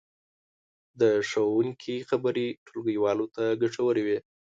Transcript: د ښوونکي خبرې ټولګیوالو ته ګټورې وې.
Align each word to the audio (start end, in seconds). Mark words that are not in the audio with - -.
د 1.01 1.01
ښوونکي 1.29 1.95
خبرې 2.09 2.47
ټولګیوالو 2.65 3.25
ته 3.35 3.43
ګټورې 3.61 4.03
وې. 4.07 4.17